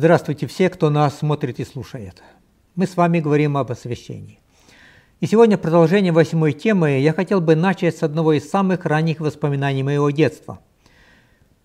Здравствуйте 0.00 0.46
все, 0.46 0.70
кто 0.70 0.88
нас 0.88 1.18
смотрит 1.18 1.60
и 1.60 1.64
слушает. 1.66 2.22
Мы 2.74 2.86
с 2.86 2.96
вами 2.96 3.20
говорим 3.20 3.58
об 3.58 3.70
освящении. 3.70 4.40
И 5.20 5.26
сегодня 5.26 5.58
продолжение 5.58 6.10
восьмой 6.10 6.54
темы 6.54 7.00
я 7.00 7.12
хотел 7.12 7.42
бы 7.42 7.54
начать 7.54 7.98
с 7.98 8.02
одного 8.02 8.32
из 8.32 8.48
самых 8.48 8.86
ранних 8.86 9.20
воспоминаний 9.20 9.82
моего 9.82 10.08
детства. 10.08 10.60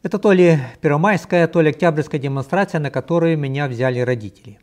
Это 0.03 0.19
то 0.19 0.33
ли 0.33 0.59
первомайская, 0.81 1.47
то 1.47 1.61
ли 1.61 1.69
октябрьская 1.69 2.19
демонстрация, 2.19 2.81
на 2.81 2.91
которую 2.91 3.37
меня 3.37 3.69
взяли 3.69 4.01
родители. 4.01 4.59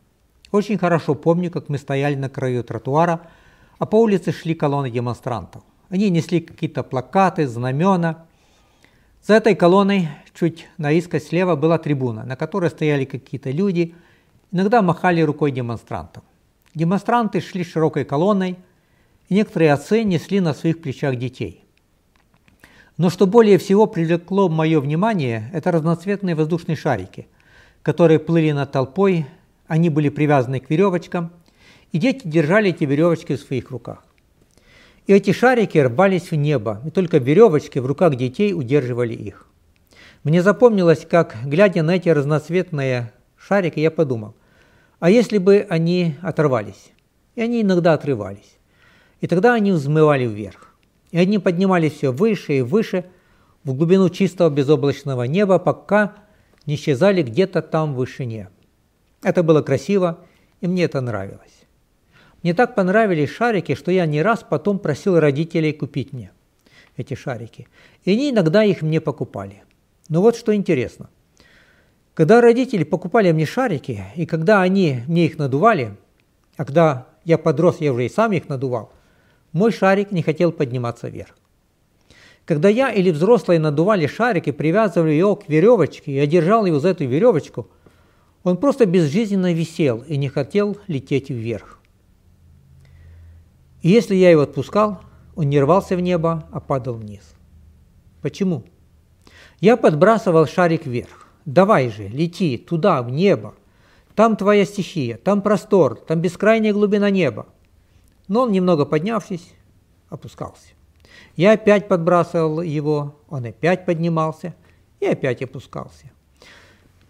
Очень 0.51 0.77
хорошо 0.77 1.15
помню, 1.15 1.49
как 1.49 1.67
мы 1.67 1.79
стояли 1.79 2.13
на 2.13 2.29
краю 2.29 2.63
тротуара, 2.63 3.21
а 3.79 3.87
по 3.87 3.95
улице 3.95 4.31
шли 4.33 4.53
колонны 4.53 4.91
демонстрантов. 4.91 5.63
Они 5.89 6.11
несли 6.11 6.41
какие-то 6.41 6.83
плакаты, 6.83 7.47
знамена– 7.47 8.27
за 9.25 9.35
этой 9.35 9.55
колонной 9.55 10.09
чуть 10.33 10.67
наискось 10.77 11.27
слева 11.27 11.55
была 11.55 11.77
трибуна, 11.77 12.23
на 12.23 12.35
которой 12.35 12.69
стояли 12.69 13.05
какие-то 13.05 13.51
люди, 13.51 13.95
иногда 14.51 14.81
махали 14.81 15.21
рукой 15.21 15.51
демонстрантам. 15.51 16.23
Демонстранты 16.73 17.39
шли 17.39 17.63
широкой 17.63 18.03
колонной, 18.03 18.57
и 19.29 19.35
некоторые 19.35 19.73
отцы 19.73 20.03
несли 20.03 20.39
на 20.39 20.53
своих 20.53 20.81
плечах 20.81 21.15
детей. 21.15 21.63
Но 22.97 23.09
что 23.09 23.25
более 23.25 23.57
всего 23.57 23.87
привлекло 23.87 24.49
мое 24.49 24.79
внимание, 24.79 25.49
это 25.53 25.71
разноцветные 25.71 26.35
воздушные 26.35 26.75
шарики, 26.75 27.27
которые 27.81 28.19
плыли 28.19 28.51
над 28.51 28.71
толпой, 28.71 29.25
они 29.67 29.89
были 29.89 30.09
привязаны 30.09 30.59
к 30.59 30.69
веревочкам, 30.69 31.31
и 31.91 31.97
дети 31.97 32.21
держали 32.27 32.69
эти 32.69 32.83
веревочки 32.83 33.35
в 33.35 33.41
своих 33.41 33.71
руках. 33.71 34.03
И 35.05 35.13
эти 35.13 35.31
шарики 35.31 35.77
рвались 35.77 36.31
в 36.31 36.35
небо, 36.35 36.81
и 36.85 36.89
только 36.89 37.17
веревочки 37.17 37.79
в 37.79 37.85
руках 37.85 38.15
детей 38.15 38.53
удерживали 38.53 39.13
их. 39.13 39.47
Мне 40.23 40.41
запомнилось, 40.41 41.05
как, 41.09 41.35
глядя 41.43 41.83
на 41.83 41.95
эти 41.95 42.07
разноцветные 42.07 43.11
шарики, 43.35 43.79
я 43.79 43.91
подумал, 43.91 44.35
а 44.99 45.09
если 45.09 45.37
бы 45.37 45.65
они 45.69 46.15
оторвались? 46.21 46.91
И 47.35 47.41
они 47.41 47.61
иногда 47.61 47.93
отрывались. 47.93 48.57
И 49.19 49.27
тогда 49.27 49.53
они 49.53 49.71
взмывали 49.71 50.25
вверх. 50.25 50.75
И 51.11 51.17
они 51.17 51.39
поднимались 51.39 51.93
все 51.93 52.11
выше 52.11 52.59
и 52.59 52.61
выше, 52.61 53.05
в 53.65 53.73
глубину 53.73 54.09
чистого 54.09 54.49
безоблачного 54.49 55.23
неба, 55.23 55.59
пока 55.59 56.15
не 56.65 56.75
исчезали 56.75 57.21
где-то 57.21 57.61
там 57.61 57.93
в 57.93 57.97
вышине. 57.97 58.49
Это 59.21 59.43
было 59.43 59.61
красиво, 59.61 60.19
и 60.61 60.67
мне 60.67 60.83
это 60.83 61.01
нравилось. 61.01 61.65
Мне 62.43 62.53
так 62.53 62.75
понравились 62.75 63.29
шарики, 63.29 63.75
что 63.75 63.91
я 63.91 64.05
не 64.05 64.21
раз 64.21 64.45
потом 64.47 64.79
просил 64.79 65.19
родителей 65.19 65.73
купить 65.73 66.13
мне 66.13 66.31
эти 66.97 67.13
шарики. 67.13 67.67
И 68.03 68.11
они 68.11 68.31
иногда 68.31 68.63
их 68.63 68.81
мне 68.81 68.99
покупали. 69.01 69.63
Но 70.09 70.21
вот 70.21 70.35
что 70.35 70.53
интересно. 70.55 71.09
Когда 72.13 72.41
родители 72.41 72.83
покупали 72.83 73.31
мне 73.31 73.45
шарики, 73.45 74.03
и 74.15 74.25
когда 74.25 74.61
они 74.61 74.99
мне 75.07 75.25
их 75.25 75.37
надували, 75.37 75.95
а 76.57 76.65
когда 76.65 77.07
я 77.23 77.37
подрос, 77.37 77.77
я 77.79 77.91
уже 77.91 78.05
и 78.05 78.09
сам 78.09 78.33
их 78.33 78.49
надувал, 78.49 78.91
мой 79.51 79.71
шарик 79.71 80.11
не 80.11 80.21
хотел 80.21 80.51
подниматься 80.51 81.09
вверх. 81.09 81.35
Когда 82.45 82.67
я 82.67 82.91
или 82.91 83.09
взрослые 83.09 83.59
надували 83.59 84.05
шарик 84.05 84.47
и 84.47 84.51
привязывали 84.51 85.13
его 85.13 85.35
к 85.35 85.47
веревочке, 85.47 86.11
и 86.11 86.15
я 86.15 86.27
держал 86.27 86.65
его 86.65 86.79
за 86.79 86.89
эту 86.89 87.05
веревочку, 87.05 87.67
он 88.43 88.57
просто 88.57 88.85
безжизненно 88.85 89.53
висел 89.53 90.03
и 90.07 90.17
не 90.17 90.27
хотел 90.27 90.77
лететь 90.87 91.29
вверх. 91.29 91.79
И 93.81 93.89
если 93.89 94.15
я 94.15 94.29
его 94.29 94.41
отпускал, 94.41 95.01
он 95.35 95.49
не 95.49 95.59
рвался 95.59 95.95
в 95.95 96.01
небо, 96.01 96.47
а 96.51 96.59
падал 96.59 96.95
вниз. 96.95 97.33
Почему? 98.21 98.63
Я 99.63 99.77
подбрасывал 99.77 100.45
шарик 100.45 100.85
вверх. 100.85 101.25
Давай 101.45 101.87
же, 101.87 102.09
лети 102.09 102.57
туда, 102.57 103.01
в 103.01 103.09
небо. 103.09 103.53
Там 104.13 104.35
твоя 104.35 104.65
стихия, 104.65 105.15
там 105.15 105.41
простор, 105.41 105.95
там 105.95 106.19
бескрайняя 106.19 106.73
глубина 106.73 107.09
неба. 107.09 107.45
Но 108.27 108.41
он, 108.41 108.51
немного 108.51 108.85
поднявшись, 108.85 109.53
опускался. 110.09 110.67
Я 111.37 111.53
опять 111.53 111.87
подбрасывал 111.87 112.61
его, 112.61 113.15
он 113.29 113.45
опять 113.45 113.85
поднимался 113.85 114.53
и 114.99 115.05
опять 115.05 115.41
опускался. 115.41 116.11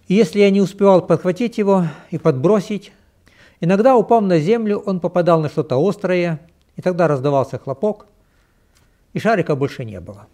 И 0.07 0.13
если 0.13 0.37
я 0.37 0.51
не 0.51 0.61
успевал 0.61 1.07
подхватить 1.07 1.57
его 1.57 1.87
и 2.11 2.19
подбросить, 2.19 2.93
иногда, 3.61 3.95
упав 3.95 4.21
на 4.21 4.37
землю, 4.37 4.77
он 4.77 4.99
попадал 4.99 5.41
на 5.41 5.49
что-то 5.49 5.77
острое 5.77 6.39
и 6.75 6.83
тогда 6.83 7.07
раздавался 7.07 7.57
хлопок, 7.57 8.05
и 9.13 9.17
шарика 9.17 9.55
больше 9.55 9.85
не 9.85 9.99
было. 9.99 10.27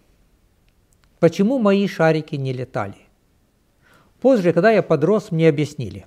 Почему 1.20 1.58
мои 1.58 1.86
шарики 1.86 2.34
не 2.34 2.52
летали? 2.52 2.96
Позже, 4.20 4.52
когда 4.52 4.70
я 4.72 4.82
подрос, 4.82 5.30
мне 5.30 5.48
объяснили. 5.48 6.06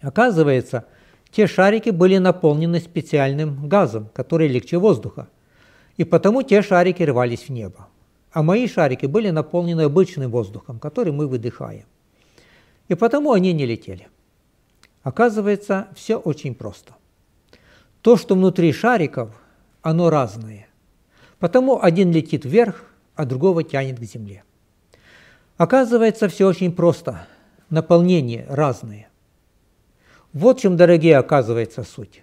Оказывается, 0.00 0.86
те 1.30 1.46
шарики 1.46 1.90
были 1.90 2.18
наполнены 2.18 2.80
специальным 2.80 3.68
газом, 3.68 4.08
который 4.12 4.48
легче 4.48 4.78
воздуха, 4.78 5.28
и 5.96 6.04
потому 6.04 6.42
те 6.42 6.62
шарики 6.62 7.04
рвались 7.04 7.44
в 7.44 7.50
небо. 7.50 7.86
А 8.32 8.42
мои 8.42 8.66
шарики 8.66 9.06
были 9.06 9.30
наполнены 9.30 9.82
обычным 9.82 10.30
воздухом, 10.30 10.78
который 10.78 11.12
мы 11.12 11.28
выдыхаем. 11.28 11.84
И 12.88 12.94
потому 12.94 13.32
они 13.32 13.52
не 13.52 13.66
летели. 13.66 14.08
Оказывается, 15.02 15.88
все 15.94 16.16
очень 16.16 16.54
просто– 16.54 16.94
то, 18.06 18.16
что 18.16 18.36
внутри 18.36 18.72
шариков, 18.72 19.34
оно 19.82 20.10
разное. 20.10 20.68
Потому 21.40 21.82
один 21.82 22.12
летит 22.12 22.44
вверх, 22.44 22.84
а 23.16 23.24
другого 23.24 23.64
тянет 23.64 23.98
к 23.98 24.04
земле. 24.04 24.44
Оказывается, 25.56 26.28
все 26.28 26.46
очень 26.46 26.72
просто. 26.72 27.26
Наполнение 27.70 28.46
разное. 28.48 29.08
Вот 30.32 30.58
в 30.58 30.62
чем, 30.62 30.76
дорогие, 30.76 31.16
оказывается 31.16 31.82
суть. 31.82 32.22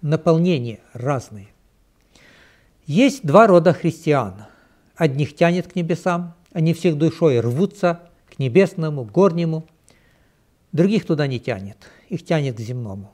Наполнение 0.00 0.80
разное. 0.94 1.48
Есть 2.86 3.24
два 3.24 3.46
рода 3.46 3.72
христиан. 3.72 4.46
Одних 4.96 5.36
тянет 5.36 5.70
к 5.70 5.76
небесам, 5.76 6.34
они 6.52 6.74
всех 6.74 6.98
душой 6.98 7.38
рвутся 7.40 8.00
к 8.28 8.38
небесному, 8.38 9.04
горнему. 9.04 9.66
Других 10.72 11.06
туда 11.06 11.26
не 11.26 11.38
тянет, 11.38 11.76
их 12.08 12.24
тянет 12.24 12.56
к 12.56 12.60
земному. 12.60 13.12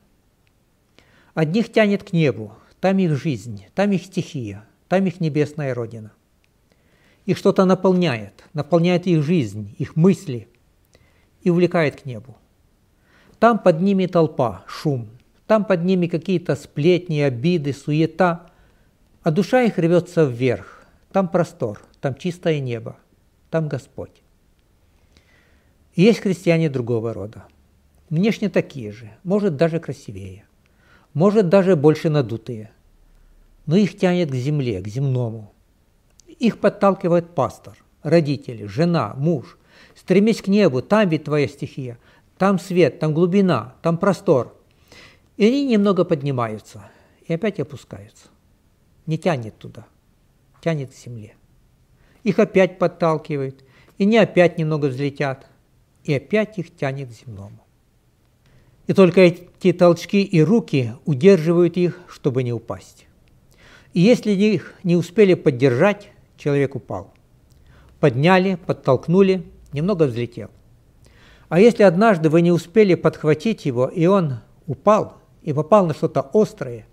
Одних 1.34 1.72
тянет 1.72 2.03
к 2.03 2.12
небу, 2.12 2.53
там 2.81 2.98
их 2.98 3.16
жизнь, 3.16 3.66
там 3.75 3.92
их 3.92 4.04
стихия, 4.04 4.65
там 4.88 5.06
их 5.06 5.20
небесная 5.20 5.75
родина. 5.75 6.12
Их 7.26 7.37
что-то 7.37 7.64
наполняет, 7.64 8.44
наполняет 8.54 9.06
их 9.06 9.22
жизнь, 9.22 9.75
их 9.78 9.97
мысли 9.97 10.48
и 11.42 11.50
увлекает 11.50 12.00
к 12.00 12.06
небу. 12.06 12.37
Там 13.38 13.59
под 13.59 13.81
ними 13.81 14.06
толпа, 14.06 14.64
шум, 14.66 15.10
там 15.47 15.65
под 15.65 15.84
ними 15.84 16.06
какие-то 16.06 16.56
сплетни, 16.56 17.20
обиды, 17.20 17.72
суета, 17.72 18.50
а 19.22 19.31
душа 19.31 19.62
их 19.62 19.76
рвется 19.76 20.25
вверх, 20.25 20.86
там 21.12 21.28
простор, 21.28 21.82
там 22.00 22.15
чистое 22.15 22.60
небо, 22.60 22.97
там 23.50 23.69
Господь. 23.69 24.22
есть 25.94 26.20
христиане 26.20 26.70
другого 26.70 27.12
рода, 27.12 27.44
внешне 28.09 28.48
такие 28.48 28.92
же, 28.92 29.10
может 29.25 29.56
даже 29.56 29.81
красивее 29.81 30.47
может 31.16 31.48
даже 31.48 31.76
больше 31.76 32.10
надутые. 32.10 32.70
Но 33.65 33.75
их 33.75 33.97
тянет 33.97 34.31
к 34.31 34.34
земле, 34.34 34.82
к 34.82 34.86
земному. 34.86 35.50
Их 36.38 36.58
подталкивает 36.58 37.34
пастор, 37.34 37.76
родители, 38.02 38.66
жена, 38.66 39.14
муж. 39.16 39.58
Стремись 39.94 40.42
к 40.42 40.48
небу, 40.48 40.82
там 40.82 41.08
ведь 41.08 41.24
твоя 41.24 41.48
стихия. 41.48 41.98
Там 42.38 42.58
свет, 42.58 42.98
там 42.98 43.14
глубина, 43.14 43.74
там 43.82 43.97
простор. 43.97 44.54
И 45.36 45.47
они 45.47 45.66
немного 45.66 46.04
поднимаются 46.04 46.91
и 47.27 47.34
опять 47.34 47.60
опускаются. 47.60 48.28
Не 49.06 49.18
тянет 49.18 49.56
туда, 49.59 49.86
тянет 50.62 50.91
к 50.91 50.97
земле. 50.97 51.34
Их 52.22 52.38
опять 52.38 52.78
подталкивает, 52.78 53.65
и 53.98 54.04
они 54.04 54.18
опять 54.18 54.59
немного 54.59 54.86
взлетят, 54.86 55.47
и 56.04 56.15
опять 56.15 56.59
их 56.59 56.74
тянет 56.74 57.09
к 57.09 57.12
земному. 57.12 57.65
И 58.86 58.92
только 58.92 59.21
эти 59.21 59.72
толчки 59.72 60.22
и 60.22 60.41
руки 60.42 60.92
удерживают 61.04 61.77
их, 61.77 62.00
чтобы 62.09 62.42
не 62.42 62.53
упасть. 62.53 63.06
И 63.92 64.00
если 64.00 64.30
их 64.30 64.74
не 64.84 64.97
успели 64.97 65.34
поддержать, 65.34 66.10
человек 66.36 66.74
упал. 66.74 67.12
Подняли, 68.00 68.56
подтолкнули, 68.56 69.44
немного 69.72 70.04
взлетел. 70.04 70.50
А 71.48 71.60
если 71.60 71.83
однажды 71.83 72.28
вы 72.28 72.42
не 72.42 72.50
успели 72.50 72.94
подхватить 72.94 73.66
его, 73.66 73.86
и 73.86 74.06
он 74.06 74.41
упал, 74.66 75.18
и 75.42 75.53
попал 75.53 75.86
на 75.86 75.94
что-то 75.94 76.28
острое, 76.33 76.86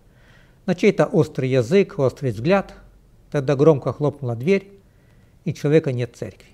на 0.65 0.75
чей-то 0.75 1.05
острый 1.05 1.49
язык, 1.49 1.97
острый 1.97 2.31
взгляд, 2.31 2.73
тогда 3.31 3.55
громко 3.55 3.91
хлопнула 3.93 4.35
дверь, 4.35 4.71
и 5.43 5.53
человека 5.53 5.91
нет 5.91 6.15
церкви. 6.15 6.47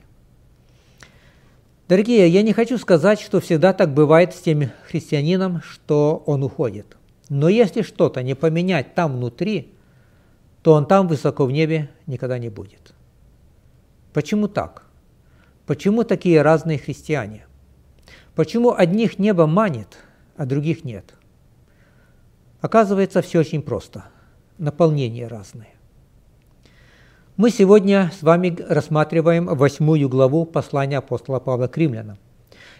Дорогие, 1.89 2.27
я 2.29 2.41
не 2.43 2.53
хочу 2.53 2.77
сказать, 2.77 3.19
что 3.19 3.41
всегда 3.41 3.73
так 3.73 3.93
бывает 3.93 4.33
с 4.33 4.41
тем 4.41 4.69
христианином, 4.87 5.61
что 5.61 6.23
он 6.25 6.43
уходит. 6.43 6.97
Но 7.29 7.49
если 7.49 7.81
что-то 7.81 8.23
не 8.23 8.35
поменять 8.35 8.95
там 8.95 9.17
внутри, 9.17 9.73
то 10.61 10.73
он 10.73 10.85
там 10.85 11.07
высоко 11.07 11.45
в 11.45 11.51
небе 11.51 11.89
никогда 12.07 12.37
не 12.37 12.49
будет. 12.49 12.93
Почему 14.13 14.47
так? 14.47 14.83
Почему 15.65 16.03
такие 16.03 16.41
разные 16.41 16.77
христиане? 16.77 17.45
Почему 18.35 18.73
одних 18.73 19.19
небо 19.19 19.45
манит, 19.45 19.97
а 20.35 20.45
других 20.45 20.83
нет? 20.83 21.13
Оказывается, 22.61 23.21
все 23.21 23.39
очень 23.39 23.61
просто. 23.61 24.05
Наполнение 24.57 25.27
разное. 25.27 25.69
Мы 27.37 27.51
сегодня 27.51 28.11
с 28.19 28.21
вами 28.21 28.57
рассматриваем 28.67 29.45
восьмую 29.45 30.09
главу 30.09 30.45
послания 30.45 30.97
апостола 30.97 31.39
Павла 31.39 31.67
к 31.67 31.77
римлянам. 31.77 32.17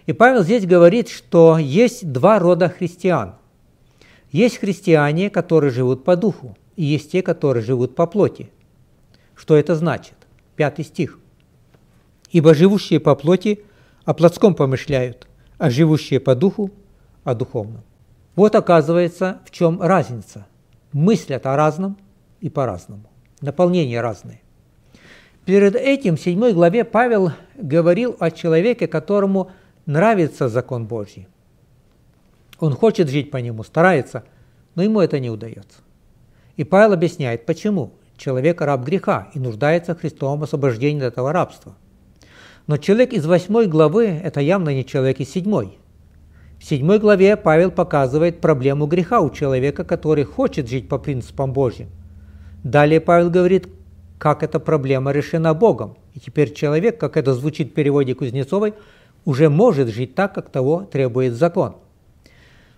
И 0.06 0.12
Павел 0.12 0.44
здесь 0.44 0.66
говорит, 0.66 1.08
что 1.08 1.58
есть 1.58 2.12
два 2.12 2.40
рода 2.40 2.68
христиан. 2.68 3.36
Есть 4.32 4.58
христиане, 4.58 5.30
которые 5.30 5.72
живут 5.72 6.04
по 6.04 6.18
духу, 6.18 6.58
и 6.80 6.84
есть 6.86 7.12
те, 7.12 7.22
которые 7.22 7.62
живут 7.62 7.94
по 7.94 8.08
плоти. 8.08 8.50
Что 9.36 9.58
это 9.58 9.76
значит? 9.76 10.14
Пятый 10.56 10.86
стих. 10.86 11.20
«Ибо 12.32 12.54
живущие 12.54 13.02
по 13.02 13.16
плоти 13.16 13.66
о 14.06 14.14
плотском 14.14 14.56
помышляют, 14.56 15.28
а 15.58 15.70
живущие 15.70 16.22
по 16.22 16.36
духу– 16.36 16.72
о 17.26 17.36
духовном». 17.36 17.84
Вот 18.38 18.56
оказывается, 18.56 19.42
в 19.46 19.52
чем 19.52 19.82
разница. 19.82 20.48
Мыслят 20.94 21.46
о 21.48 21.58
разном 21.58 21.98
и 22.40 22.50
по-разному. 22.50 23.04
Наполнение 23.42 24.00
разное. 24.00 24.40
Перед 25.44 25.76
этим 25.76 26.16
в 26.16 26.22
7 26.22 26.54
главе 26.54 26.86
Павел 26.86 27.34
говорил 27.58 28.16
о 28.22 28.32
человеке, 28.32 28.88
которому 28.88 29.52
нравится 29.86 30.48
закон 30.48 30.88
Божий. 30.88 31.28
Он 32.58 32.74
хочет 32.74 33.10
жить 33.10 33.32
по 33.32 33.38
нему, 33.38 33.64
старается, 33.66 34.24
но 34.76 34.84
ему 34.84 35.02
это 35.02 35.20
не 35.20 35.30
удается. 35.30 35.82
И 36.60 36.66
Павел 36.66 36.92
объясняет, 36.92 37.46
почему. 37.46 37.94
Человек 38.18 38.60
раб 38.60 38.84
греха 38.84 39.30
и 39.34 39.40
нуждается 39.40 39.96
в 39.96 40.02
Христовом 40.02 40.44
освобождении 40.44 41.02
от 41.06 41.14
этого 41.14 41.32
рабства. 41.32 41.74
Но 42.68 42.76
человек 42.76 43.14
из 43.14 43.26
8 43.26 43.64
главы– 43.70 44.08
это 44.26 44.42
явно 44.42 44.76
не 44.76 44.86
человек 44.86 45.22
из 45.22 45.32
7. 45.32 45.46
В 45.46 45.72
7 46.60 46.98
главе 46.98 47.38
Павел 47.38 47.72
показывает 47.72 48.42
проблему 48.42 48.88
греха 48.88 49.22
у 49.22 49.30
человека, 49.30 49.86
который 49.86 50.26
хочет 50.26 50.68
жить 50.68 50.90
по 50.90 50.98
принципам 50.98 51.54
Божьим. 51.54 51.88
Далее 52.66 53.00
Павел 53.00 53.30
говорит, 53.30 53.70
как 54.18 54.44
эта 54.44 54.60
проблема 54.60 55.14
решена 55.14 55.54
Богом. 55.54 55.96
И 56.14 56.20
теперь 56.20 56.54
человек, 56.54 57.00
как 57.00 57.16
это 57.16 57.34
звучит 57.36 57.72
в 57.72 57.74
переводе 57.74 58.16
Кузнецовой, 58.16 58.74
уже 59.24 59.50
может 59.50 59.88
жить 59.88 60.14
так, 60.14 60.36
как 60.36 60.50
того 60.50 60.82
требует 60.82 61.36
закон. 61.36 61.78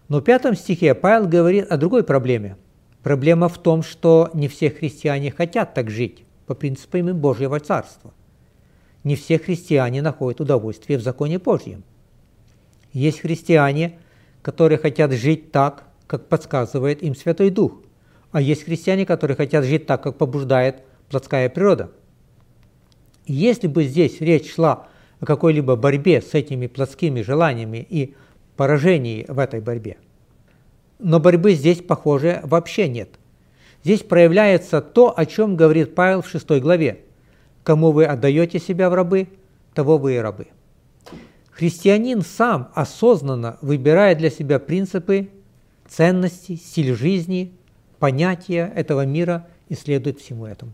Но 0.07 0.19
в 0.19 0.23
пятом 0.23 0.55
стихе 0.55 0.93
Павел 0.93 1.27
говорит 1.27 1.71
о 1.71 1.77
другой 1.77 2.03
проблеме. 2.03 2.57
Проблема 3.03 3.49
в 3.49 3.57
том, 3.57 3.81
что 3.81 4.29
не 4.33 4.47
все 4.47 4.69
христиане 4.69 5.31
хотят 5.31 5.73
так 5.73 5.89
жить 5.89 6.23
по 6.45 6.53
принципам 6.53 7.17
Божьего 7.17 7.59
Царства. 7.59 8.13
Не 9.03 9.15
все 9.15 9.39
христиане 9.39 10.01
находят 10.01 10.41
удовольствие 10.41 10.99
в 10.99 11.01
законе 11.01 11.39
Божьем. 11.39 11.83
Есть 12.93 13.21
христиане, 13.21 13.97
которые 14.41 14.77
хотят 14.77 15.11
жить 15.13 15.51
так, 15.51 15.85
как 16.05 16.27
подсказывает 16.27 17.01
им 17.01 17.15
Святой 17.15 17.49
Дух. 17.49 17.81
А 18.31 18.41
есть 18.41 18.65
христиане, 18.65 19.05
которые 19.05 19.35
хотят 19.35 19.65
жить 19.65 19.87
так, 19.87 20.03
как 20.03 20.17
побуждает 20.17 20.83
плотская 21.09 21.49
природа. 21.49 21.91
И 23.25 23.33
если 23.33 23.67
бы 23.67 23.83
здесь 23.83 24.21
речь 24.21 24.53
шла 24.53 24.87
о 25.19 25.25
какой-либо 25.25 25.75
борьбе 25.75 26.21
с 26.21 26.33
этими 26.33 26.67
плотскими 26.67 27.21
желаниями 27.21 27.85
и 27.89 28.15
поражении 28.55 29.25
в 29.27 29.39
этой 29.39 29.61
борьбе, 29.61 29.97
но 31.01 31.19
борьбы 31.19 31.53
здесь, 31.53 31.81
похоже, 31.81 32.41
вообще 32.43 32.87
нет. 32.87 33.09
Здесь 33.83 34.01
проявляется 34.01 34.81
то, 34.81 35.17
о 35.17 35.25
чем 35.25 35.55
говорит 35.55 35.95
Павел 35.95 36.21
в 36.21 36.29
6 36.29 36.49
главе. 36.61 37.01
«Кому 37.63 37.91
вы 37.91 38.05
отдаете 38.05 38.59
себя 38.59 38.89
в 38.89 38.93
рабы, 38.93 39.27
того 39.73 39.97
вы 39.97 40.15
и 40.15 40.17
рабы». 40.17 40.47
Христианин 41.51 42.21
сам 42.21 42.71
осознанно 42.73 43.57
выбирает 43.61 44.17
для 44.17 44.29
себя 44.29 44.59
принципы, 44.59 45.29
ценности, 45.87 46.55
стиль 46.55 46.95
жизни, 46.95 47.53
понятия 47.99 48.71
этого 48.75 49.05
мира 49.05 49.47
и 49.69 49.75
следует 49.75 50.19
всему 50.19 50.45
этому. 50.45 50.73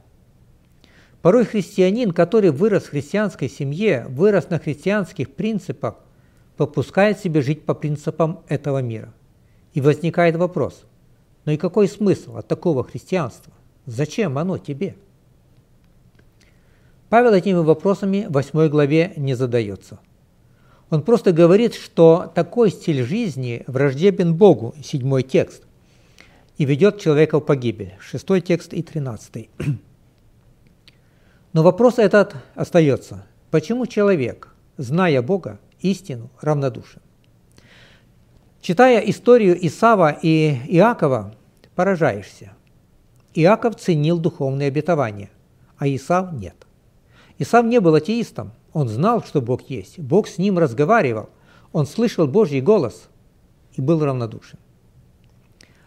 Порой 1.22 1.46
христианин, 1.46 2.12
который 2.12 2.52
вырос 2.52 2.84
в 2.84 2.92
христианской 2.92 3.50
семье, 3.50 4.06
вырос 4.08 4.50
на 4.50 4.60
христианских 4.60 5.32
принципах, 5.32 5.96
попускает 6.56 7.20
себе 7.20 7.42
жить 7.42 7.66
по 7.66 7.74
принципам 7.74 8.42
этого 8.48 8.82
мира. 8.82 9.14
И 9.74 9.82
возникает 9.82 10.36
вопрос, 10.36 10.86
ну 11.46 11.52
и 11.52 11.58
какой 11.58 11.88
смысл 11.88 12.38
от 12.38 12.48
такого 12.48 12.84
христианства? 12.84 13.54
Зачем 13.86 14.38
оно 14.38 14.58
тебе? 14.58 14.96
Павел 17.10 17.34
этими 17.34 17.54
вопросами 17.54 18.26
в 18.28 18.34
8 18.34 18.68
главе 18.68 19.14
не 19.16 19.34
задается. 19.34 20.00
Он 20.90 21.02
просто 21.02 21.32
говорит, 21.32 21.74
что 21.74 22.32
такой 22.34 22.70
стиль 22.70 23.04
жизни 23.04 23.64
враждебен 23.68 24.36
Богу, 24.36 24.74
седьмой 24.84 25.24
текст, 25.24 25.64
и 26.58 26.66
ведет 26.66 27.00
человека 27.00 27.40
в 27.40 27.46
погибель, 27.46 27.96
шестой 28.00 28.42
текст 28.42 28.74
и 28.74 28.82
тринадцатый. 28.82 29.50
Но 31.54 31.64
вопрос 31.64 31.98
этот 31.98 32.36
остается. 32.56 33.26
Почему 33.52 33.86
человек, 33.86 34.54
зная 34.78 35.22
Бога, 35.22 35.60
истину, 35.80 36.30
равнодушен? 36.42 37.02
Читая 38.62 39.00
историю 39.00 39.58
Исава 39.66 40.18
и 40.22 40.58
Иакова, 40.68 41.36
поражаешься. 41.76 42.54
Иаков 43.34 43.76
ценил 43.76 44.20
духовные 44.20 44.68
обетования, 44.68 45.30
а 45.78 45.88
Исав 45.88 46.34
нет. 46.34 46.56
Исав 47.38 47.66
не 47.66 47.80
был 47.80 47.96
атеистом, 47.96 48.52
он 48.74 48.90
знал, 48.90 49.24
что 49.24 49.42
Бог 49.42 49.70
есть, 49.70 50.00
Бог 50.00 50.28
с 50.28 50.38
ним 50.38 50.58
разговаривал, 50.58 51.30
он 51.72 51.86
слышал 51.86 52.28
Божий 52.28 52.62
голос 52.62 53.10
и 53.74 53.82
был 53.82 54.04
равнодушен. 54.04 54.60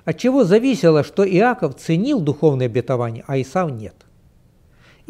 От 0.05 0.19
чего 0.19 0.45
зависело, 0.45 1.03
что 1.05 1.29
Иаков 1.29 1.77
ценил 1.77 2.21
духовные 2.21 2.67
обетования, 2.67 3.25
а 3.27 3.41
Исав 3.41 3.71
нет– 3.71 3.95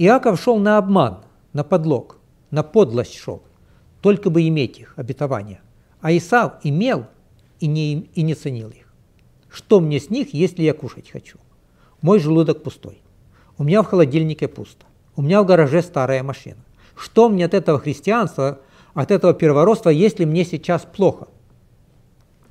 Иаков 0.03 0.41
шел 0.41 0.59
на 0.59 0.79
обман, 0.79 1.19
на 1.53 1.63
подлог, 1.63 2.17
на 2.51 2.63
подлость 2.63 3.19
шел, 3.19 3.43
только 4.01 4.31
бы 4.31 4.49
иметь 4.49 4.79
их, 4.79 4.95
обетования. 4.97 5.61
А 6.01 6.11
Исав 6.17 6.55
имел 6.63 7.05
и 7.61 7.67
не, 7.67 8.09
и 8.15 8.23
не 8.23 8.35
ценил 8.35 8.71
их. 8.71 8.93
Что 9.49 9.81
мне 9.81 10.01
с 10.01 10.11
них, 10.11 10.35
если 10.35 10.63
я 10.63 10.75
кушать 10.75 11.11
хочу? 11.11 11.39
Мой 12.03 12.19
желудок 12.19 12.63
пустой. 12.63 13.01
У 13.59 13.65
меня 13.65 13.83
в 13.83 13.87
холодильнике 13.87 14.49
пусто. 14.49 14.87
У 15.17 15.23
меня 15.23 15.43
в 15.43 15.47
гараже 15.47 15.83
старая 15.83 16.23
машина. 16.23 16.65
Что 16.97 17.29
мне 17.29 17.45
от 17.45 17.55
этого 17.55 17.79
христианства, 17.79 18.61
от 18.95 19.11
этого 19.11 19.35
первородства, 19.35 19.91
если 19.91 20.25
мне 20.25 20.45
сейчас 20.45 20.83
плохо? 20.83 21.29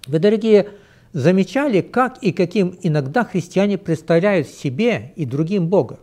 Вы, 0.08 0.20
дорогие, 0.20 0.70
замечали, 1.14 1.82
как 1.82 2.22
и 2.22 2.32
каким 2.32 2.78
иногда 2.82 3.24
христиане 3.24 3.78
представляют 3.78 4.48
себе 4.48 5.14
и 5.16 5.26
другим 5.26 5.68
Бога? 5.68 6.00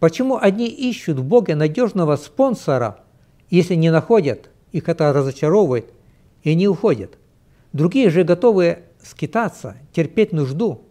Почему 0.00 0.36
одни 0.36 0.68
ищут 0.68 1.18
в 1.18 1.24
Боге 1.24 1.54
надежного 1.54 2.16
спонсора, 2.16 3.04
если 3.50 3.74
не 3.74 3.90
находят, 3.90 4.50
их 4.72 4.88
это 4.88 5.12
разочаровывает, 5.12 5.92
и 6.42 6.50
они 6.50 6.66
уходят. 6.66 7.16
Другие 7.74 8.08
же 8.08 8.22
готовы 8.22 8.84
скитаться, 9.02 9.76
терпеть 9.92 10.30
нужду, 10.30 10.86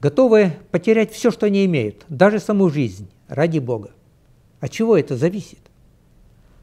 готовы 0.00 0.52
потерять 0.72 1.12
все, 1.12 1.30
что 1.30 1.46
они 1.46 1.64
имеют, 1.64 2.04
даже 2.08 2.40
саму 2.40 2.68
жизнь, 2.70 3.08
ради 3.28 3.60
Бога. 3.60 3.92
От 4.58 4.72
чего 4.72 4.96
это 4.98 5.16
зависит? 5.16 5.60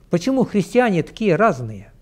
Почему 0.10 0.44
христиане 0.44 1.04
такие 1.04 1.38
разные? 1.38 1.94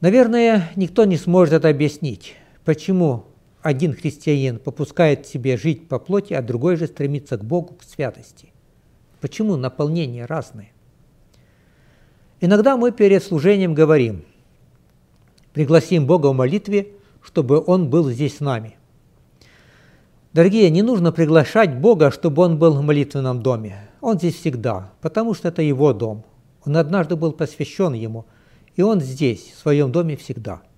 Наверное, 0.00 0.72
никто 0.74 1.04
не 1.04 1.16
сможет 1.16 1.54
это 1.54 1.68
объяснить, 1.68 2.34
почему 2.64 3.26
один 3.62 3.94
христианин 3.94 4.58
попускает 4.58 5.28
себе 5.28 5.56
жить 5.56 5.86
по 5.86 6.00
плоти, 6.00 6.34
а 6.34 6.42
другой 6.42 6.74
же 6.74 6.88
стремится 6.88 7.38
к 7.38 7.44
Богу, 7.44 7.74
к 7.74 7.84
святости. 7.84 8.52
Почему 9.20 9.54
наполнения 9.54 10.26
разные? 10.26 10.72
Иногда 12.40 12.76
мы 12.76 12.90
перед 12.90 13.22
служением 13.22 13.74
говорим, 13.74 14.24
пригласим 15.52 16.06
Бога 16.06 16.28
в 16.28 16.34
молитве, 16.34 16.88
чтобы 17.22 17.62
Он 17.66 17.90
был 17.90 18.10
здесь 18.10 18.38
с 18.38 18.40
нами. 18.40 18.76
Дорогие, 20.32 20.70
не 20.70 20.82
нужно 20.82 21.12
приглашать 21.12 21.76
Бога, 21.76 22.10
чтобы 22.10 22.42
Он 22.42 22.58
был 22.58 22.74
в 22.74 22.82
молитвенном 22.82 23.42
доме. 23.42 23.88
Он 24.00 24.18
здесь 24.18 24.36
всегда, 24.36 24.92
потому 25.00 25.34
что 25.34 25.48
это 25.48 25.62
Его 25.62 25.92
дом. 25.92 26.24
Он 26.64 26.76
однажды 26.76 27.16
был 27.16 27.32
посвящен 27.32 27.92
Ему, 27.92 28.26
и 28.76 28.82
Он 28.82 29.00
здесь, 29.00 29.52
в 29.54 29.58
своем 29.58 29.92
доме 29.92 30.16
всегда– 30.16 30.62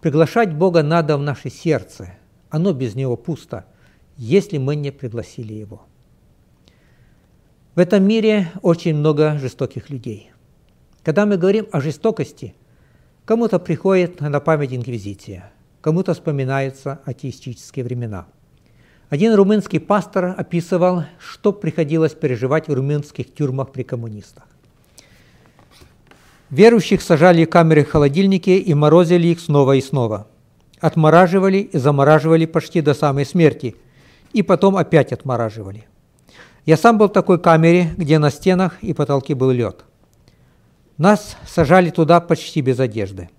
Приглашать 0.00 0.54
Бога 0.54 0.82
надо 0.82 1.18
в 1.18 1.22
наше 1.22 1.50
сердце. 1.50 2.14
Оно 2.48 2.72
без 2.72 2.94
Него 2.94 3.16
пусто, 3.16 3.66
если 4.16 4.56
мы 4.56 4.74
не 4.74 4.90
пригласили 4.90 5.52
Его. 5.52 5.82
В 7.74 7.78
этом 7.78 8.04
мире 8.04 8.50
очень 8.62 8.96
много 8.96 9.38
жестоких 9.38 9.90
людей. 9.90 10.30
Когда 11.02 11.26
мы 11.26 11.36
говорим 11.36 11.66
о 11.70 11.80
жестокости, 11.80 12.54
кому-то 13.30 13.60
приходит 13.60 14.20
на 14.20 14.40
память 14.40 14.74
инквизиция, 14.74 15.52
кому-то 15.82 16.14
вспоминаются 16.14 16.98
атеистические 17.04 17.84
времена. 17.84 18.26
Один 19.08 19.34
румынский 19.34 19.78
пастор 19.78 20.34
описывал, 20.36 21.04
что 21.20 21.52
приходилось 21.52 22.12
переживать 22.12 22.66
в 22.66 22.72
румынских 22.72 23.32
тюрьмах 23.32 23.70
при 23.70 23.84
коммунистах. 23.84 24.48
Верующих 26.50 27.02
сажали 27.02 27.44
в 27.44 27.50
камеры-холодильники 27.50 28.50
и 28.50 28.74
морозили 28.74 29.28
их 29.28 29.38
снова 29.38 29.76
и 29.76 29.80
снова. 29.80 30.26
Отмораживали 30.80 31.58
и 31.58 31.78
замораживали 31.78 32.46
почти 32.46 32.80
до 32.80 32.94
самой 32.94 33.24
смерти, 33.24 33.76
и 34.32 34.42
потом 34.42 34.76
опять 34.76 35.12
отмораживали. 35.12 35.86
Я 36.66 36.76
сам 36.76 36.98
был 36.98 37.06
в 37.06 37.12
такой 37.12 37.38
камере, 37.38 37.94
где 37.96 38.18
на 38.18 38.30
стенах 38.30 38.82
и 38.82 38.92
потолке 38.92 39.36
был 39.36 39.52
лед. 39.52 39.84
Нас 41.00 41.38
сажали 41.46 41.88
туда 41.88 42.20
почти 42.20 42.60
без 42.60 42.78
одежды. 42.78 43.30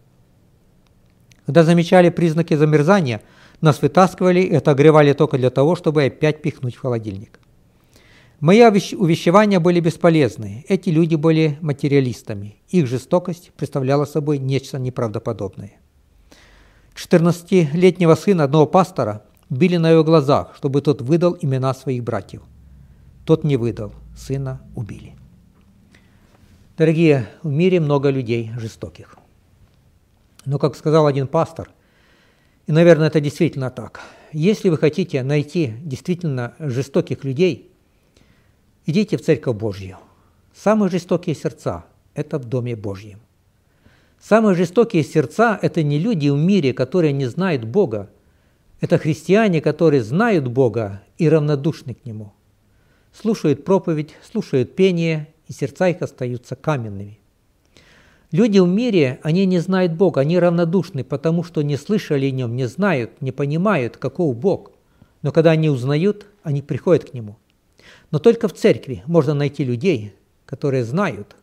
Когда 1.46 1.64
замечали 1.64 2.10
признаки 2.10 2.56
замерзания, 2.56 3.22
нас 3.62 3.84
вытаскивали 3.84 4.40
и 4.40 4.56
отогревали 4.56 5.14
только 5.14 5.38
для 5.38 5.52
того, 5.52 5.76
чтобы 5.76 6.06
опять 6.06 6.42
пихнуть 6.42 6.74
в 6.74 6.80
холодильник. 6.80 7.40
Мои 8.40 8.64
увещевания 8.64 9.60
были 9.60 9.80
бесполезны. 9.80 10.66
Эти 10.70 10.90
люди 10.90 11.14
были 11.14 11.60
материалистами. 11.62 12.56
Их 12.70 12.88
жестокость 12.88 13.52
представляла 13.56 14.06
собой 14.06 14.40
нечто 14.40 14.80
неправдоподобное. 14.80 15.74
14-летнего 16.96 18.16
сына 18.16 18.46
одного 18.46 18.66
пастора 18.66 19.22
били 19.52 19.78
на 19.78 19.92
его 19.92 20.04
глазах, 20.04 20.56
чтобы 20.58 20.82
тот 20.82 21.04
выдал 21.04 21.38
имена 21.40 21.76
своих 21.76 22.04
братьев. 22.04 22.42
Тот 23.24 23.44
не 23.44 23.56
выдал, 23.56 23.94
сына 24.18 24.62
убили. 24.76 25.21
Дорогие, 26.82 27.28
в 27.44 27.52
мире 27.52 27.80
много 27.80 28.10
людей 28.10 28.50
жестоких. 28.58 29.16
Но, 30.46 30.58
как 30.58 30.76
сказал 30.76 31.06
один 31.06 31.28
пастор, 31.28 31.70
и, 32.66 32.72
наверное, 32.72 33.10
это 33.10 33.20
действительно 33.20 33.70
так, 33.70 34.02
если 34.32 34.68
вы 34.70 34.80
хотите 34.80 35.22
найти 35.22 35.76
действительно 35.84 36.56
жестоких 36.58 37.24
людей– 37.24 37.72
Идите 38.88 39.18
в 39.18 39.22
Церковь 39.22 39.58
Божью. 39.58 39.98
Самые 40.56 40.90
жестокие 40.90 41.36
сердца– 41.36 41.86
это 42.16 42.40
в 42.40 42.46
Доме 42.46 42.76
Божьем. 42.76 43.20
Самые 44.20 44.56
жестокие 44.56 45.04
сердца– 45.04 45.60
это 45.62 45.84
не 45.84 46.00
люди 46.00 46.30
в 46.30 46.36
мире, 46.36 46.74
которые 46.74 47.14
не 47.14 47.28
знают 47.28 47.64
Бога. 47.64 48.10
Это 48.80 48.98
христиане, 48.98 49.62
которые 49.62 50.02
знают 50.02 50.48
Бога 50.48 51.04
и 51.20 51.30
равнодушны 51.30 51.94
к 51.94 52.06
Нему. 52.06 52.34
Слушают 53.14 53.66
проповедь, 53.66 54.16
слушают 54.24 54.76
пение, 54.76 55.28
и 55.52 55.54
сердца 55.54 55.90
их 55.90 56.02
остаются 56.02 56.56
каменными. 56.56 57.20
Люди 58.32 58.60
в 58.60 58.68
мире, 58.68 59.20
они 59.22 59.46
не 59.46 59.60
знают 59.60 59.92
Бога, 59.92 60.22
они 60.22 60.40
равнодушны, 60.40 61.04
потому 61.04 61.44
что 61.44 61.62
не 61.62 61.76
слышали 61.76 62.28
о 62.28 62.32
Нем, 62.32 62.56
не 62.56 62.70
знают, 62.70 63.22
не 63.22 63.34
понимают, 63.34 63.98
каков 63.98 64.34
Бог. 64.38 64.72
Но 65.22 65.34
когда 65.34 65.52
они 65.52 65.70
узнают, 65.70 66.26
они 66.44 66.62
приходят 66.62 67.10
к 67.10 67.14
Нему. 67.14 67.38
Но 68.12 68.20
только 68.20 68.48
в 68.48 68.54
церкви 68.54 69.04
можно 69.08 69.34
найти 69.34 69.66
людей, 69.66 70.14
которые 70.46 70.86
знают, 70.86 71.36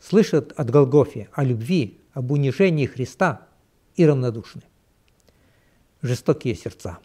слышат 0.00 0.52
от 0.56 0.68
Голгофе 0.68 1.28
о 1.32 1.44
любви, 1.44 2.00
об 2.14 2.32
унижении 2.32 2.86
Христа 2.86 3.46
и 3.94 4.04
равнодушны. 4.04 4.62
Жестокие 6.02 6.56
сердца. 6.56 6.98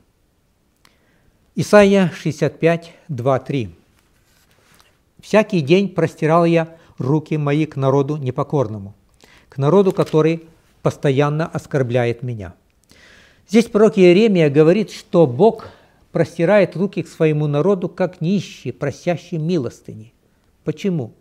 Исайя 1.54 2.12
65, 2.16 2.94
2, 3.10 3.40
3. 3.42 3.76
«Всякий 5.22 5.62
день 5.62 5.90
простирал 5.90 6.46
я 6.46 6.78
руки 6.98 7.38
мои 7.38 7.66
к 7.66 7.76
народу 7.76 8.18
непокорному, 8.18 8.96
к 9.50 9.58
народу, 9.58 9.92
который 9.92 10.46
постоянно 10.82 11.48
оскорбляет 11.48 12.24
меня». 12.24 12.54
Здесь 13.50 13.66
пророк 13.66 13.98
Иеремия 13.98 14.50
говорит, 14.50 14.92
что 14.92 15.26
Бог 15.26 15.70
простирает 16.12 16.76
руки 16.76 17.02
к 17.02 17.08
своему 17.08 17.48
народу, 17.48 17.88
как 17.88 18.20
нищий, 18.20 18.74
просящий 18.74 19.38
милостыни. 19.38 20.14
Почему? 20.66 21.14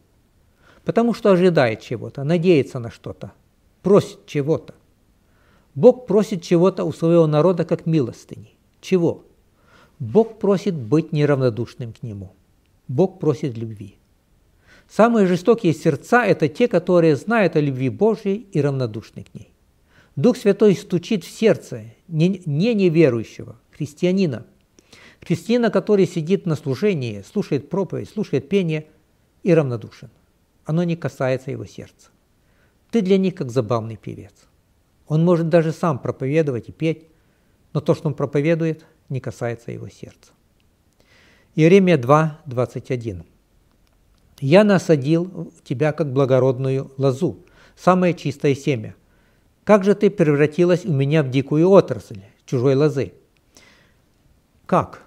Потому 0.85 1.15
что 1.15 1.31
ожидает 1.31 1.83
чего-то, 1.83 2.25
надеется 2.25 2.81
на 2.81 2.91
что-то, 2.91 3.33
просит 3.83 4.27
чего-то. 4.27 4.75
Бог 5.77 6.07
просит 6.07 6.43
чего-то 6.43 6.85
у 6.85 6.93
своего 6.93 7.27
народа, 7.29 7.65
как 7.65 7.87
милостыни. 7.87 8.57
Чего? 8.81 9.25
Бог 10.01 10.39
просит 10.39 10.75
быть 10.75 11.13
неравнодушным 11.13 11.93
к 11.93 12.03
Нему. 12.03 12.33
Бог 12.89 13.19
просит 13.19 13.57
любви. 13.57 13.97
Самые 14.89 15.27
жестокие 15.27 15.73
сердца– 15.73 16.25
это 16.27 16.49
те, 16.49 16.69
которые 16.69 17.17
знают 17.17 17.57
о 17.57 17.61
любви 17.61 17.89
Божьей 17.89 18.47
и 18.53 18.61
равнодушны 18.61 19.25
к 19.25 19.35
ней. 19.35 19.53
Дух 20.15 20.37
Святой 20.37 20.75
стучит 20.77 21.25
в 21.25 21.31
сердце 21.31 21.85
не 22.09 22.39
неверующего, 22.75 23.57
христианина– 23.73 24.47
Христианина, 25.27 25.71
который 25.71 26.07
сидит 26.07 26.47
на 26.47 26.55
служении, 26.55 27.23
слушает 27.23 27.69
проповедь, 27.69 28.09
слушает 28.09 28.49
пение 28.49 28.87
и 29.43 29.53
равнодушен. 29.53 30.11
Оно 30.65 30.85
не 30.85 30.95
касается 30.95 31.51
его 31.51 31.65
сердца. 31.65 32.11
Ты 32.93 33.03
для 33.03 33.19
них 33.19 33.35
как 33.35 33.51
забавный 33.51 33.97
певец. 33.97 34.33
Он 35.09 35.25
может 35.25 35.49
даже 35.49 35.73
сам 35.73 35.99
проповедовать 35.99 36.69
и 36.69 36.73
петь, 36.73 37.07
но 37.73 37.81
то, 37.81 37.97
что 37.97 38.07
он 38.07 38.15
проповедует, 38.15 38.85
не 39.09 39.21
касается 39.21 39.73
его 39.73 39.89
сердца. 39.89 40.33
Иеремия 41.59 41.97
2, 41.97 42.41
21. 42.45 43.25
«Я 44.41 44.63
насадил 44.63 45.51
тебя, 45.65 45.93
как 45.93 46.13
благородную 46.13 46.93
лозу, 46.99 47.47
самое 47.75 48.13
чистое 48.13 48.55
семя. 48.55 48.95
Как 49.65 49.83
же 49.83 49.95
ты 49.95 50.11
превратилась 50.11 50.85
у 50.85 50.93
меня 50.93 51.23
в 51.23 51.31
дикую 51.31 51.71
отрасль 51.71 52.21
чужой 52.45 52.75
лозы?» 52.75 53.15
Как? 54.67 55.03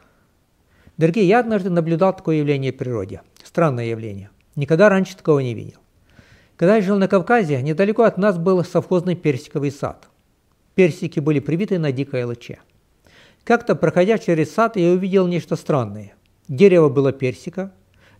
Дорогие, 0.97 1.27
я 1.27 1.39
однажды 1.39 1.69
наблюдал 1.69 2.15
такое 2.15 2.37
явление 2.37 2.73
в 2.73 2.77
природе. 2.77 3.21
Странное 3.43 3.85
явление. 3.85 4.31
Никогда 4.55 4.89
раньше 4.89 5.15
такого 5.15 5.41
не 5.41 5.53
видел. 5.53 5.77
Когда 6.57 6.77
я 6.77 6.81
жил 6.81 6.97
на 6.97 7.07
Кавказе, 7.07 7.61
недалеко 7.61 8.01
от 8.01 8.17
нас 8.17 8.39
был 8.39 8.63
совхозный 8.63 9.15
персиковый 9.15 9.69
сад. 9.69 10.09
Персики 10.73 11.19
были 11.19 11.41
привиты 11.41 11.77
на 11.77 11.91
дикой 11.91 12.23
лыче. 12.23 12.57
Как-то, 13.43 13.75
проходя 13.75 14.17
через 14.17 14.51
сад, 14.51 14.77
я 14.77 14.89
увидел 14.89 15.27
нечто 15.27 15.55
странное. 15.55 16.15
Дерево 16.49 16.89
было 16.89 17.11
персика, 17.13 17.71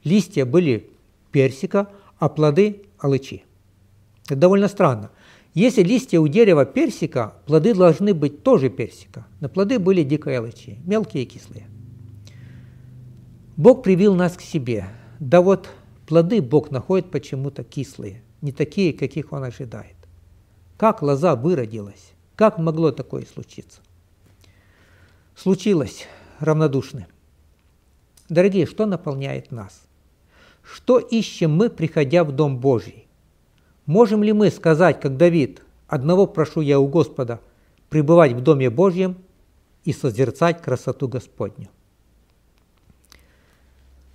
листья 0.03 0.45
были 0.45 0.89
персика, 1.31 1.89
а 2.19 2.29
плоды– 2.29 2.83
алычи. 2.99 3.43
Это 4.25 4.35
довольно 4.35 4.67
странно. 4.67 5.09
Если 5.55 5.81
листья 5.81 6.19
у 6.19 6.27
дерева 6.27 6.63
персика, 6.63 7.33
плоды 7.47 7.73
должны 7.73 8.13
быть 8.13 8.43
тоже 8.43 8.69
персика, 8.69 9.25
но 9.41 9.49
плоды 9.49 9.79
были 9.79 10.03
дикой 10.03 10.37
алычи, 10.37 10.77
мелкие 10.85 11.23
и 11.23 11.25
кислые. 11.25 11.67
Бог 13.57 13.81
привил 13.81 14.15
нас 14.15 14.37
к 14.37 14.41
себе. 14.41 14.87
Да 15.19 15.41
вот 15.41 15.67
плоды 16.07 16.41
Бог 16.41 16.69
находит 16.69 17.09
почему-то 17.09 17.63
кислые, 17.63 18.21
не 18.41 18.51
такие, 18.51 18.93
каких 18.93 19.33
Он 19.33 19.43
ожидает. 19.43 19.95
Как 20.77 21.01
лоза 21.01 21.35
выродилась? 21.35 22.13
Как 22.35 22.59
могло 22.59 22.91
такое 22.91 23.25
случиться? 23.25 23.81
Случилось 25.35 26.05
равнодушны. 26.39 27.07
Дорогие, 28.29 28.67
что 28.67 28.85
наполняет 28.85 29.51
нас? 29.51 29.81
Что 30.61 30.99
ищем 30.99 31.51
мы, 31.51 31.69
приходя 31.69 32.23
в 32.23 32.31
Дом 32.31 32.59
Божий? 32.59 33.07
Можем 33.87 34.21
ли 34.21 34.33
мы 34.33 34.51
сказать, 34.51 35.01
как 35.01 35.17
Давид, 35.17 35.63
«Одного 35.87 36.27
прошу 36.27 36.61
я 36.61 36.79
у 36.79 36.87
Господа, 36.87 37.39
пребывать 37.89 38.33
в 38.33 38.41
Доме 38.41 38.69
Божьем 38.69 39.17
и 39.83 39.91
созерцать 39.91 40.61
красоту 40.61 41.07
Господню»? 41.07 41.69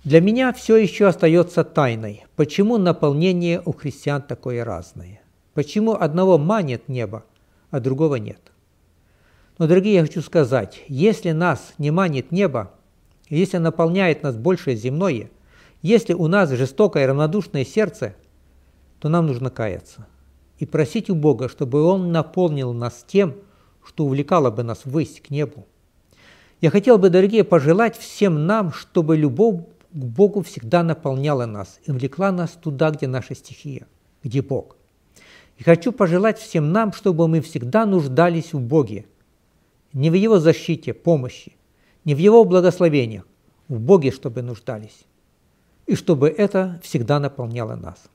Для 0.05 0.21
меня 0.21 0.53
все 0.53 0.77
еще 0.77 1.07
остается 1.07 1.65
тайной, 1.65 2.23
почему 2.37 2.77
наполнение 2.77 3.61
у 3.65 3.73
христиан 3.73 4.21
такое 4.21 4.63
разное. 4.63 5.21
Почему 5.53 5.93
одного 5.93 6.37
манит 6.37 6.87
небо, 6.87 7.25
а 7.71 7.81
другого 7.81 8.15
нет. 8.15 8.39
Но, 9.57 9.67
дорогие, 9.67 9.95
я 9.95 10.03
хочу 10.03 10.21
сказать, 10.21 10.83
если 10.87 11.31
нас 11.31 11.73
не 11.77 11.91
манит 11.91 12.31
небо, 12.31 12.71
если 13.29 13.57
наполняет 13.57 14.23
нас 14.23 14.35
большее 14.35 14.75
земное, 14.75 15.29
если 15.81 16.13
у 16.13 16.27
нас 16.27 16.49
жестокое 16.49 17.07
равнодушное 17.07 17.65
сердце, 17.65 18.15
то 18.99 19.09
нам 19.09 19.27
нужно 19.27 19.49
каяться 19.49 20.07
и 20.57 20.65
просить 20.65 21.09
у 21.09 21.15
Бога, 21.15 21.49
чтобы 21.49 21.83
Он 21.83 22.11
наполнил 22.11 22.73
нас 22.73 23.05
тем, 23.07 23.35
что 23.85 24.05
увлекало 24.05 24.51
бы 24.51 24.63
нас 24.63 24.81
ввысь 24.85 25.21
к 25.21 25.29
небу. 25.29 25.65
Я 26.61 26.69
хотел 26.69 26.97
бы, 26.97 27.09
дорогие, 27.09 27.43
пожелать 27.43 27.97
всем 27.97 28.47
нам, 28.47 28.71
чтобы 28.71 29.17
любовь 29.17 29.61
к 29.91 29.97
Богу 29.97 30.41
всегда 30.41 30.83
наполняла 30.83 31.45
нас 31.45 31.79
и 31.85 31.91
влекла 31.91 32.31
нас 32.31 32.51
туда, 32.51 32.91
где 32.91 33.07
наша 33.07 33.35
стихия, 33.35 33.87
где 34.23 34.41
Бог. 34.41 34.77
И 35.57 35.63
хочу 35.63 35.91
пожелать 35.91 36.39
всем 36.39 36.71
нам, 36.71 36.91
чтобы 36.93 37.27
мы 37.27 37.41
всегда 37.41 37.85
нуждались 37.85 38.53
в 38.53 38.59
Боге, 38.59 39.05
не 39.93 40.09
в 40.09 40.13
Его 40.13 40.39
защите, 40.39 40.93
помощи, 40.93 41.55
не 42.05 42.15
в 42.15 42.19
Его 42.19 42.45
благословениях, 42.45 43.25
в 43.67 43.79
Боге, 43.79 44.11
чтобы 44.11 44.41
нуждались, 44.41 45.05
и 45.87 45.95
чтобы 45.95 46.29
это 46.29 46.79
всегда 46.83 47.19
наполняло 47.19 47.75
нас. 47.75 48.09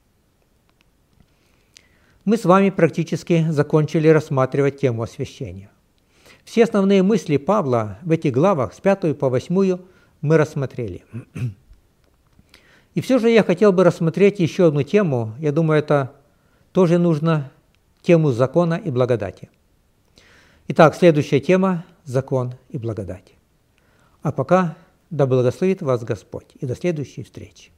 Мы 2.24 2.36
с 2.36 2.44
вами 2.44 2.70
практически 2.70 3.46
закончили 3.50 4.08
рассматривать 4.08 4.80
тему 4.80 5.02
освящения. 5.02 5.70
Все 6.44 6.64
основные 6.64 7.02
мысли 7.02 7.36
Павла 7.36 7.98
в 8.02 8.10
этих 8.10 8.32
главах 8.32 8.74
с 8.74 8.80
5 8.80 9.18
по 9.18 9.28
8 9.28 9.78
мы 10.20 10.36
рассмотрели. 10.36 11.04
И 12.94 13.00
все 13.00 13.18
же 13.18 13.30
я 13.30 13.42
хотел 13.42 13.72
бы 13.72 13.84
рассмотреть 13.84 14.40
еще 14.40 14.66
одну 14.66 14.82
тему. 14.82 15.34
Я 15.38 15.52
думаю, 15.52 15.78
это 15.78 16.12
тоже 16.72 16.98
нужно 16.98 17.50
тему 18.02 18.32
закона 18.32 18.74
и 18.74 18.90
благодати. 18.90 19.48
Итак, 20.68 20.94
следующая 20.94 21.40
тема– 21.40 21.84
закон 22.04 22.54
и 22.68 22.78
благодать. 22.78 23.34
А 24.22 24.32
пока 24.32 24.76
да 25.10 25.26
благословит 25.26 25.82
вас 25.82 26.04
Господь 26.04 26.54
и 26.60 26.66
до 26.66 26.74
следующей 26.74 27.22
встречи. 27.22 27.70